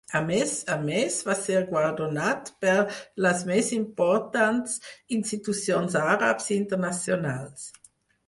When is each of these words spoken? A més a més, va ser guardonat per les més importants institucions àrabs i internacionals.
A 0.17 0.19
més 0.27 0.51
a 0.75 0.75
més, 0.85 1.17
va 1.25 1.33
ser 1.39 1.57
guardonat 1.73 2.47
per 2.65 2.77
les 3.25 3.43
més 3.51 3.69
importants 3.77 4.79
institucions 5.19 5.99
àrabs 6.07 6.49
i 6.55 6.61
internacionals. 6.63 7.69